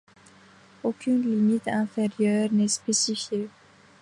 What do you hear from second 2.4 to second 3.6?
n'est spécifiée.